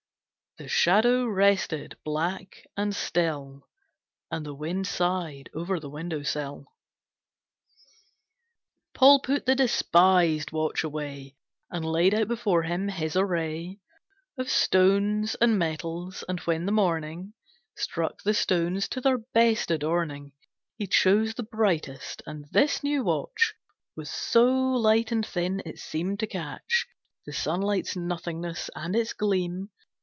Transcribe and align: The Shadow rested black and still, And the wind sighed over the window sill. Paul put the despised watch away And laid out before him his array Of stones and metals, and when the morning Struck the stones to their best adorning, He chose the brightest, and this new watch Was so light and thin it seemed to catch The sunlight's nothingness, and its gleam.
The 0.57 0.67
Shadow 0.67 1.25
rested 1.27 1.95
black 2.03 2.67
and 2.75 2.93
still, 2.93 3.69
And 4.29 4.45
the 4.45 4.53
wind 4.53 4.85
sighed 4.85 5.49
over 5.55 5.79
the 5.79 5.89
window 5.89 6.23
sill. 6.23 6.65
Paul 8.93 9.21
put 9.21 9.45
the 9.45 9.55
despised 9.55 10.51
watch 10.51 10.83
away 10.83 11.37
And 11.71 11.85
laid 11.85 12.13
out 12.13 12.27
before 12.27 12.63
him 12.63 12.89
his 12.89 13.15
array 13.15 13.79
Of 14.37 14.49
stones 14.49 15.35
and 15.35 15.57
metals, 15.57 16.21
and 16.27 16.41
when 16.41 16.65
the 16.65 16.73
morning 16.73 17.33
Struck 17.77 18.21
the 18.21 18.33
stones 18.33 18.89
to 18.89 18.99
their 18.99 19.19
best 19.19 19.71
adorning, 19.71 20.33
He 20.77 20.85
chose 20.85 21.33
the 21.33 21.43
brightest, 21.43 22.21
and 22.25 22.45
this 22.51 22.83
new 22.83 23.05
watch 23.05 23.53
Was 23.95 24.09
so 24.09 24.47
light 24.51 25.13
and 25.13 25.25
thin 25.25 25.61
it 25.65 25.79
seemed 25.79 26.19
to 26.19 26.27
catch 26.27 26.87
The 27.25 27.31
sunlight's 27.31 27.95
nothingness, 27.95 28.69
and 28.75 28.97
its 28.97 29.13
gleam. 29.13 29.69